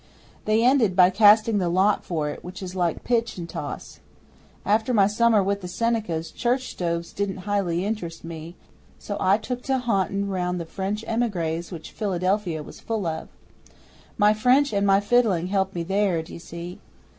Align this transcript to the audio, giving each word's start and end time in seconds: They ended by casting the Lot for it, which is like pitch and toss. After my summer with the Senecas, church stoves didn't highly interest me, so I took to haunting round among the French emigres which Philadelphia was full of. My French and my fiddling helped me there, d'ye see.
They 0.45 0.65
ended 0.65 0.95
by 0.95 1.11
casting 1.11 1.59
the 1.59 1.69
Lot 1.69 2.03
for 2.03 2.31
it, 2.31 2.43
which 2.43 2.63
is 2.63 2.73
like 2.75 3.03
pitch 3.03 3.37
and 3.37 3.47
toss. 3.47 3.99
After 4.65 4.95
my 4.95 5.05
summer 5.05 5.43
with 5.43 5.61
the 5.61 5.67
Senecas, 5.67 6.31
church 6.31 6.69
stoves 6.71 7.13
didn't 7.13 7.45
highly 7.45 7.85
interest 7.85 8.23
me, 8.23 8.55
so 8.97 9.15
I 9.19 9.37
took 9.37 9.61
to 9.65 9.77
haunting 9.77 10.27
round 10.27 10.55
among 10.55 10.57
the 10.57 10.65
French 10.73 11.05
emigres 11.07 11.71
which 11.71 11.91
Philadelphia 11.91 12.63
was 12.63 12.79
full 12.79 13.05
of. 13.05 13.27
My 14.17 14.33
French 14.33 14.73
and 14.73 14.87
my 14.87 15.01
fiddling 15.01 15.45
helped 15.49 15.75
me 15.75 15.83
there, 15.83 16.23
d'ye 16.23 16.39
see. 16.39 16.79